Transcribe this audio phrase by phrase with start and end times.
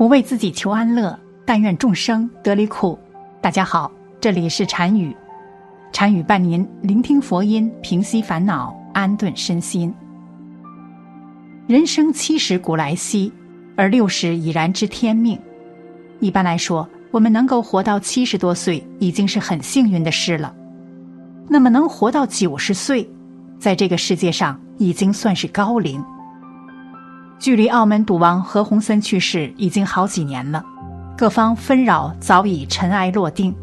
[0.00, 1.14] 不为自己求安乐，
[1.44, 2.98] 但愿众生得离苦。
[3.38, 5.14] 大家好，这里是禅语，
[5.92, 9.92] 禅语伴您聆听佛音，平息烦恼，安顿身心。
[11.66, 13.30] 人生七十古来稀，
[13.76, 15.38] 而六十已然知天命。
[16.18, 20.54] 一般来说，我们能够活到七十多岁，已经是很幸运的事了。
[21.46, 23.06] 那么，能活到九十岁，
[23.58, 26.02] 在这个世界上已经算是高龄。
[27.40, 30.62] 距离澳门赌王何鸿燊去世已经好几年了，
[31.16, 33.54] 各方纷扰早已尘埃落定。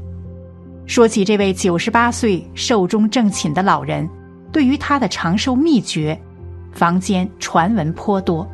[0.87, 4.09] 说起这位九十八岁寿终正寝的老人，
[4.51, 6.19] 对于他的长寿秘诀，
[6.71, 8.49] 坊间传闻颇多。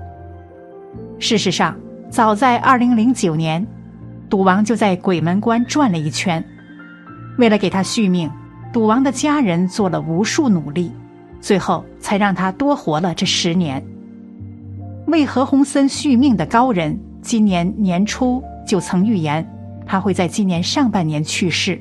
[1.19, 1.73] 事实上，
[2.09, 3.65] 早在二零零九年，
[4.29, 6.43] 赌王就在鬼门关转了一圈。
[7.37, 8.29] 为了给他续命，
[8.73, 10.91] 赌王的家人做了无数努力，
[11.39, 13.81] 最后才让他多活了这十年。
[15.13, 19.47] 为何鸿燊续命的高人，今年年初就曾预言
[19.85, 21.79] 他会在今年上半年去世，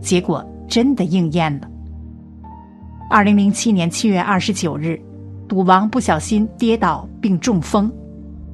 [0.00, 1.68] 结果真的应验了。
[3.10, 4.96] 二零零七年七月二十九日，
[5.48, 7.90] 赌王不小心跌倒并中风，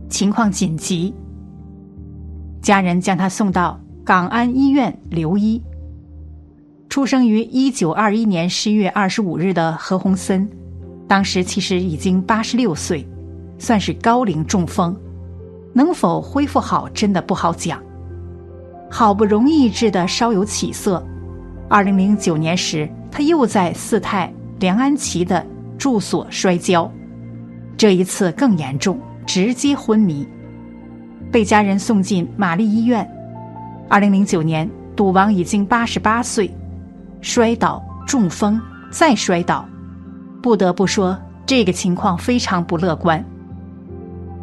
[0.08, 1.14] 情况紧急，
[2.62, 5.62] 家人将他送到港安医院留医。
[6.88, 10.48] 出生于一九二一年十一月二十五日的何鸿燊，
[11.06, 13.06] 当时其实已经八十六岁。
[13.58, 14.96] 算是高龄中风，
[15.72, 17.82] 能否恢复好，真的不好讲。
[18.90, 21.04] 好不容易治得稍有起色，
[21.68, 25.44] 二零零九年时，他又在四太梁安琪的
[25.76, 26.90] 住所摔跤，
[27.76, 30.26] 这一次更严重，直接昏迷，
[31.32, 33.08] 被家人送进玛丽医院。
[33.88, 36.48] 二零零九年，赌王已经八十八岁，
[37.20, 39.66] 摔倒中风再摔倒，
[40.40, 43.24] 不得不说，这个情况非常不乐观。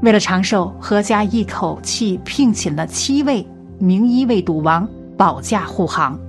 [0.01, 3.45] 为了长寿，何家一口气聘请了七位
[3.77, 6.19] 名医为赌王保驾护航。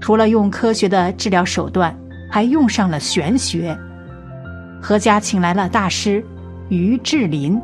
[0.00, 1.94] 除了用科学的治疗手段，
[2.30, 3.76] 还用上了玄学。
[4.80, 6.24] 何家请来了大师
[6.68, 7.60] 于志林。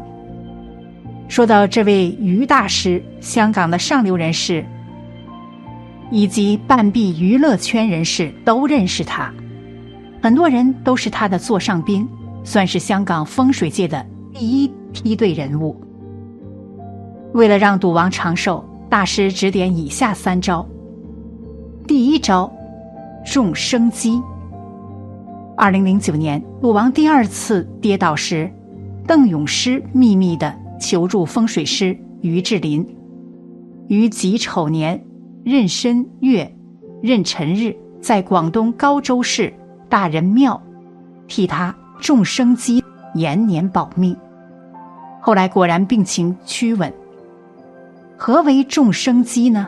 [1.28, 4.64] 说到这位于大师，香港的上流人士
[6.10, 9.32] 以及半壁娱乐圈人士都认识他，
[10.20, 12.08] 很多人都是他的座上宾，
[12.42, 14.04] 算是香港风水界的
[14.34, 14.70] 第一。
[14.96, 15.76] 梯队人物，
[17.34, 20.66] 为了让赌王长寿，大师指点以下三招。
[21.86, 22.50] 第一招，
[23.22, 24.22] 种生机。
[25.54, 28.50] 二零零九年，赌王第二次跌倒时，
[29.06, 32.84] 邓永诗秘密的求助风水师于志林，
[33.88, 34.98] 于己丑年
[35.44, 36.50] 壬申月
[37.02, 39.52] 壬辰日，在广东高州市
[39.90, 40.60] 大仁庙
[41.28, 42.82] 替他种生机，
[43.14, 44.16] 延年保命。
[45.26, 46.92] 后来果然病情趋稳。
[48.16, 49.66] 何为众生机呢？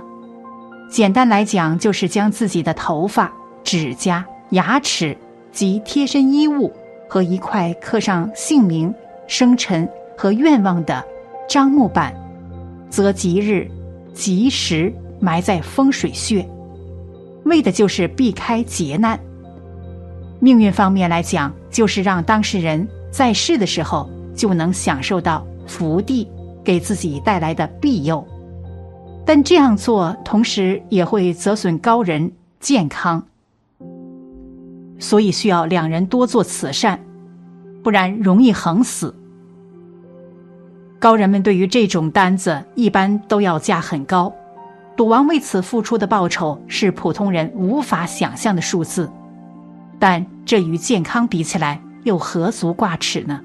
[0.89, 3.33] 简单来讲，就是将自己的头发、
[3.65, 5.19] 指甲、牙齿
[5.51, 6.73] 及贴身衣物
[7.09, 8.95] 和一块刻上姓名、
[9.27, 11.05] 生辰和愿望的
[11.49, 12.15] 樟木板，
[12.89, 13.69] 择吉日、
[14.15, 16.49] 吉时埋在风水穴，
[17.47, 19.19] 为的就是避开劫难。
[20.39, 24.09] 命运方面来讲，就是让当事人在世的时候。
[24.39, 26.27] 就能享受到福地
[26.65, 28.25] 给自己带来的庇佑，
[29.27, 33.23] 但这样做同时也会折损高人健康，
[35.01, 37.01] 所以需要两人多做慈善，
[37.83, 39.13] 不然容易横死。
[41.01, 44.33] 高人们对于这种单子一般都要价很高，
[44.97, 49.11] 赌王为此付出的报酬是普通人无法想象的数字，
[49.99, 53.41] 但这与健康比起来又何足挂齿呢？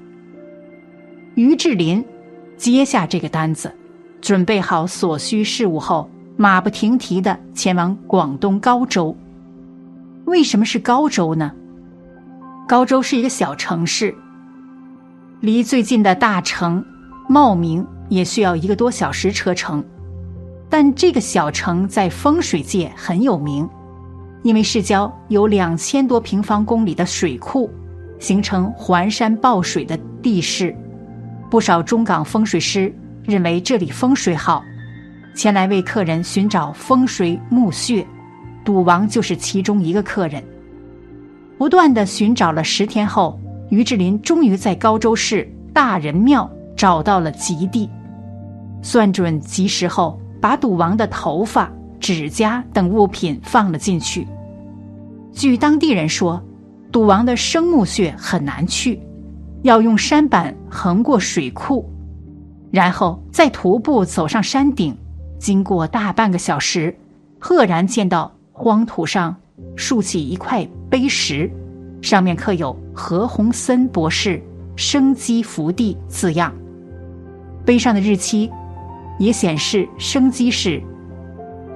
[1.34, 2.04] 于志林
[2.56, 3.72] 接下这个单子，
[4.20, 9.16] 准备好所需事务后，马不停蹄的前往广东高州。
[10.26, 11.50] 为什么是高州呢？
[12.68, 14.14] 高州是一个小城市，
[15.40, 16.84] 离最近的大城
[17.28, 19.84] 茂名也需要一个多小时车程。
[20.70, 23.68] 但这个小城在风水界很有名，
[24.44, 27.68] 因为市郊有两千多平方公里的水库，
[28.20, 30.74] 形成环山抱水的地势。
[31.50, 32.92] 不少中港风水师
[33.24, 34.64] 认为这里风水好，
[35.34, 38.04] 前来为客人寻找风水墓穴，
[38.64, 40.42] 赌王就是其中一个客人。
[41.56, 43.38] 不断的寻找了十天后，
[43.70, 47.88] 于志林终于在高州市大人庙找到了吉地，
[48.82, 54.26] 算准吉时后，把赌王的头发、指甲等物品放了进去。
[55.32, 56.42] 据当地人说，
[56.92, 59.00] 赌王的生墓穴很难去。
[59.64, 61.88] 要用山板横过水库，
[62.70, 64.94] 然后再徒步走上山顶，
[65.38, 66.94] 经过大半个小时，
[67.38, 69.34] 赫然见到荒土上
[69.74, 71.50] 竖起一块碑石，
[72.02, 74.38] 上面刻有“何鸿燊博士
[74.76, 76.54] 生机福地”字样。
[77.64, 78.50] 碑上的日期
[79.18, 80.78] 也显示生机是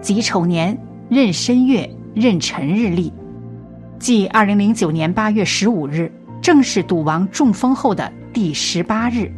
[0.03, 3.11] 己丑年壬申月壬辰日历，
[3.99, 9.31] 即二零零九年八月十五日，正是赌王中风后的第十八日。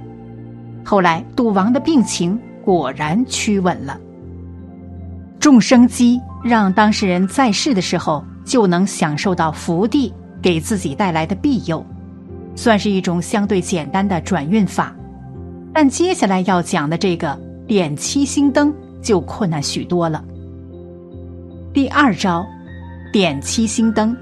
[0.85, 3.99] 后来，赌王的病情果然趋稳了。
[5.39, 10.13] 众生机让当事人在世的时候就能享受到福地
[10.43, 11.85] 给自己带来的庇佑，
[12.55, 14.95] 算是一种相对简单的转运法。
[15.73, 20.23] 但接下来要讲的这个点七星灯就困难许多了。
[21.73, 22.45] 第二招，
[23.13, 24.17] 点七星灯。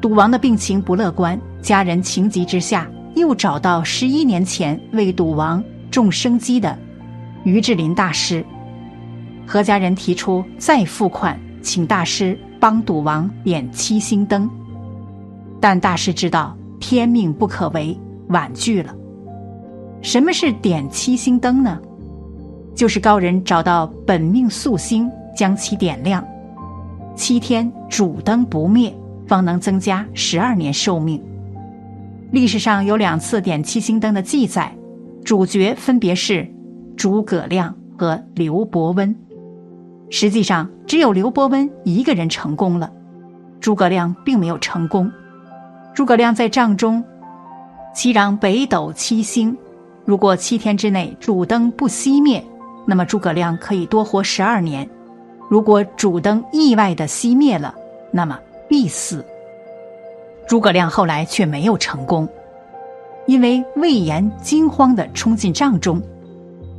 [0.00, 2.90] 赌王的病情不乐观，家人情急之下。
[3.16, 6.78] 又找到十一年前为赌王种生机的
[7.42, 8.42] 于志林大师，
[9.44, 14.48] 何家人提出再付款，请大师帮赌王点七星灯。
[15.60, 17.98] 但大师知道天命不可违，
[18.28, 18.94] 婉拒了。
[20.02, 21.80] 什么是点七星灯呢？
[22.76, 26.24] 就是高人找到本命宿星，将其点亮，
[27.16, 28.94] 七天主灯不灭，
[29.26, 31.20] 方能增加十二年寿命。
[32.32, 34.72] 历史上有两次点七星灯的记载，
[35.24, 36.48] 主角分别是
[36.96, 39.14] 诸葛亮和刘伯温。
[40.10, 42.88] 实际上，只有刘伯温一个人成功了，
[43.60, 45.10] 诸葛亮并没有成功。
[45.92, 47.02] 诸葛亮在帐中
[47.94, 49.56] 祈让北斗七星，
[50.04, 52.44] 如果七天之内主灯不熄灭，
[52.86, 54.86] 那么诸葛亮可以多活十二年；
[55.48, 57.74] 如果主灯意外的熄灭了，
[58.12, 58.38] 那么
[58.68, 59.24] 必死。
[60.50, 62.28] 诸葛亮后来却没有成功，
[63.28, 66.02] 因为魏延惊慌地冲进帐中，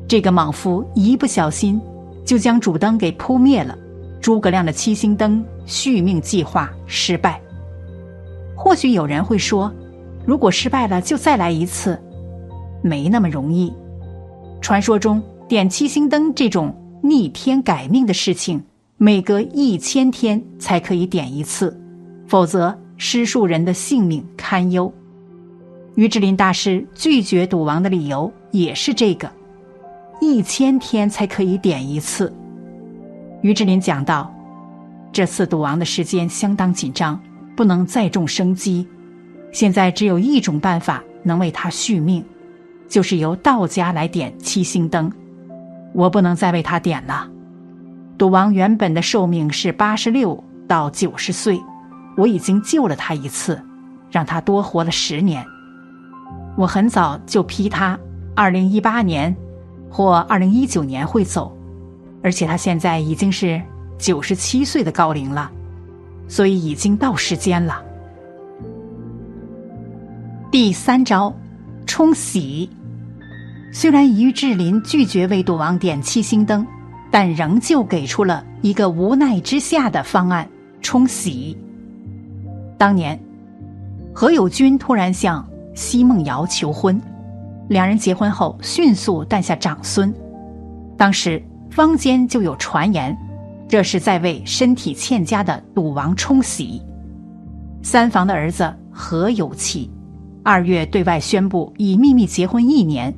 [0.10, 1.80] 这个莽夫一不小心
[2.26, 3.74] 就将主灯给扑灭了，
[4.20, 7.40] 诸葛亮的七星灯续命计划失败。
[8.58, 9.72] 或许有人会说，
[10.26, 11.98] 如果失败了就再来一次，
[12.82, 13.74] 没那么容易。
[14.60, 18.62] 传说中点七星灯这种逆天改命的事情，
[18.98, 21.74] 每隔一千天才可以点一次，
[22.28, 22.78] 否则。
[23.04, 24.94] 施术人的性命堪忧，
[25.96, 29.28] 于志林大师拒绝赌王的理由也是这个：
[30.22, 32.32] 一千天才可以点一次。
[33.42, 34.32] 于志林讲道
[35.12, 37.20] ：“这次赌王的时间相当紧张，
[37.58, 38.88] 不能再种生机，
[39.52, 42.24] 现在只有一种办法能为他续命，
[42.88, 45.12] 就是由道家来点七星灯。
[45.96, 47.28] 我不能再为他点了。
[48.16, 51.60] 赌王原本的寿命是八十六到九十岁。”
[52.22, 53.60] 我已经救了他一次，
[54.12, 55.44] 让他多活了十年。
[56.56, 58.00] 我很早就批他，
[58.36, 59.36] 二零一八年
[59.90, 61.52] 或二零一九年会走，
[62.22, 63.60] 而且他现在已经是
[63.98, 65.50] 九十七岁的高龄了，
[66.28, 67.84] 所以已经到时间了。
[70.52, 71.34] 第三招，
[71.88, 72.70] 冲喜。
[73.74, 76.68] 虽然于志林拒绝为赌王点七星灯，
[77.10, 80.48] 但仍旧给出了一个无奈之下的方案：
[80.84, 81.58] 冲喜。
[82.82, 83.20] 当年，
[84.12, 87.00] 何友军突然向奚梦瑶求婚，
[87.70, 90.12] 两人结婚后迅速诞下长孙。
[90.98, 91.40] 当时
[91.70, 93.16] 坊间就有传言，
[93.68, 96.82] 这是在为身体欠佳的赌王冲喜。
[97.84, 99.92] 三房的儿子何有气，
[100.44, 103.14] 二月对外宣布已秘密结婚一年，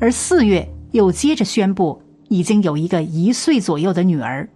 [0.00, 4.48] 而四月又接着宣布已经有一个一岁左右的女儿。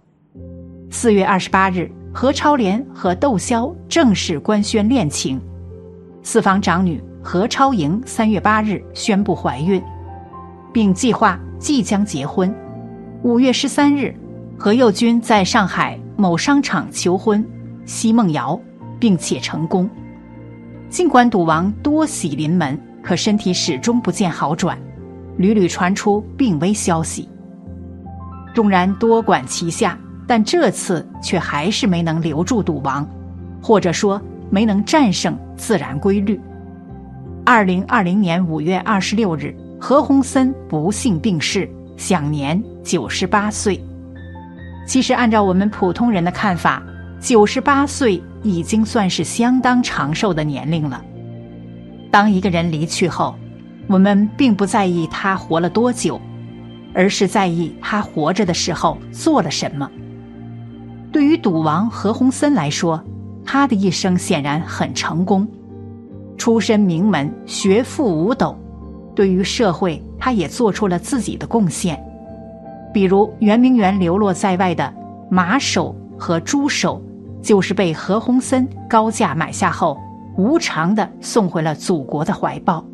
[0.89, 1.91] 四月二十八日。
[2.19, 5.39] 何超莲和窦骁正式官宣恋情，
[6.23, 9.79] 四房长女何超莹三月八日宣布怀孕，
[10.73, 12.51] 并计划即将结婚。
[13.21, 14.15] 五月十三日，
[14.57, 17.47] 何猷君在上海某商场求婚
[17.85, 18.59] 奚梦瑶，
[18.99, 19.87] 并且成功。
[20.89, 24.75] 尽管赌王多喜临门，可身体始终不见好转，
[25.37, 27.29] 屡屡传出病危消息。
[28.55, 29.95] 纵然多管齐下。
[30.27, 33.07] 但这次却还是没能留住赌王，
[33.61, 36.39] 或者说没能战胜自然规律。
[37.45, 43.81] 二零二零年五月二十六日，何鸿燊不幸病逝，享年九十八岁。
[44.85, 46.83] 其实，按照我们普通人的看法，
[47.21, 51.01] 九十八岁已经算是相当长寿的年龄了。
[52.11, 53.33] 当一个人离去后，
[53.87, 56.19] 我们并不在意他活了多久，
[56.93, 59.89] 而是在意他活着的时候做了什么。
[61.11, 63.01] 对于赌王何鸿燊来说，
[63.45, 65.47] 他的一生显然很成功，
[66.37, 68.55] 出身名门，学富五斗。
[69.15, 71.99] 对于社会，他也做出了自己的贡献，
[72.93, 74.93] 比如圆明园流落在外的
[75.29, 77.01] 马首和猪首，
[77.41, 79.97] 就是被何鸿燊高价买下后，
[80.37, 82.85] 无偿的送回了祖国的怀抱。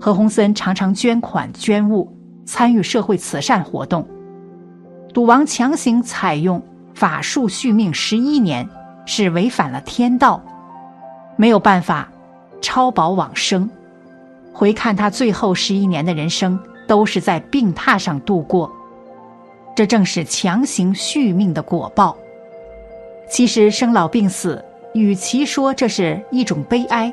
[0.00, 2.10] 何鸿燊常常捐款捐物，
[2.46, 4.06] 参与社会慈善活动。
[5.12, 6.62] 赌王强行采用
[7.00, 8.68] 法术续命十一年，
[9.06, 10.38] 是违反了天道，
[11.34, 12.06] 没有办法
[12.60, 13.70] 超保往生。
[14.52, 18.70] 回看他最后十一年的人生，都是在病榻上度过，
[19.74, 22.14] 这正是强行续命的果报。
[23.30, 27.10] 其实生老病死，与其说这是一种悲哀，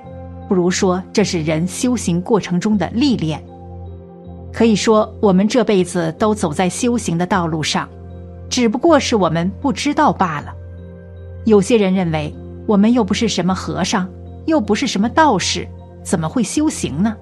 [0.50, 3.42] 不如说这是人修行过程中的历练。
[4.52, 7.88] 可以说，我们这辈子都走在修行的道路上，
[8.58, 10.52] 只不过是我们不知道罢了。
[11.46, 12.34] 有些人认为，
[12.66, 14.10] 我们又不是什么和尚，
[14.48, 15.68] 又不是什么道士，
[16.04, 17.16] 怎么会修行呢？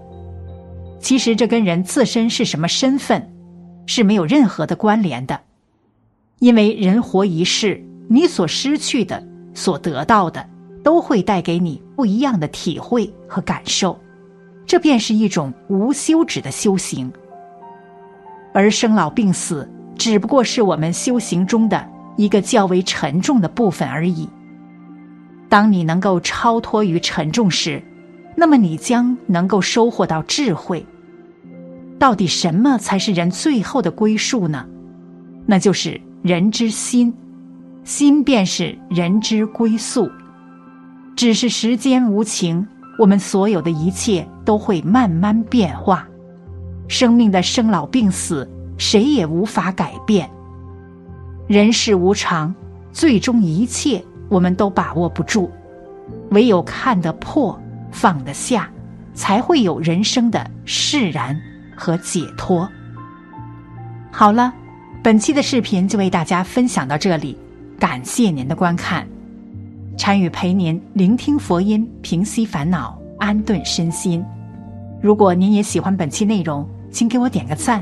[1.01, 3.29] 其实这跟人自身是什么身份
[3.85, 5.37] 是没有任何的关联的，
[6.39, 9.21] 因为人活一世，你所失去的、
[9.53, 10.47] 所得到的，
[10.85, 13.99] 都会带给你不一样的体会和感受，
[14.65, 17.11] 这便是一种无休止的修行。
[18.53, 21.87] 而生老病死只不过是我们修行中的
[22.17, 24.27] 一个较为沉重的部分而已。
[25.49, 27.81] 当你能够超脱于沉重时，
[28.35, 30.85] 那么你将能够收获到智慧。
[31.97, 34.65] 到底什么才是人最后的归宿呢？
[35.45, 37.13] 那就是人之心，
[37.83, 40.09] 心便是人之归宿。
[41.15, 42.67] 只是时间无情，
[42.99, 46.05] 我们所有的一切都会慢慢变化。
[46.89, 50.29] 生命的生老病死，谁也无法改变。
[51.47, 52.53] 人世无常，
[52.91, 55.49] 最终一切我们都把握不住，
[56.31, 57.59] 唯有看得破。
[57.91, 58.69] 放得下，
[59.13, 61.33] 才会有人生的释然
[61.77, 62.69] 和解脱。
[64.11, 64.53] 好了，
[65.01, 67.37] 本期的视频就为大家分享到这里，
[67.79, 69.07] 感谢您的观看。
[69.97, 74.21] 禅语陪您聆听佛音，平息烦恼，安顿身心。
[75.01, 77.81] 如果您也喜欢本期内容，请给我点个赞，